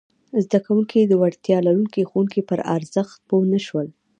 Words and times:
زده 0.43 0.59
کوونکي 0.65 0.99
د 1.05 1.13
وړتیا 1.21 1.57
لرونکي 1.67 2.01
ښوونکي 2.09 2.41
پر 2.49 2.59
ارزښت 2.75 3.15
پوه 3.27 3.43
نه 3.53 3.59
شول! 3.65 3.87